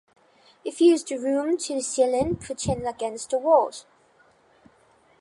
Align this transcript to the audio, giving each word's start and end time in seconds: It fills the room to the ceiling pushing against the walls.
It 0.65 0.73
fills 0.73 1.03
the 1.03 1.19
room 1.19 1.57
to 1.59 1.75
the 1.75 1.81
ceiling 1.83 2.35
pushing 2.35 2.87
against 2.87 3.29
the 3.29 3.37
walls. 3.37 3.85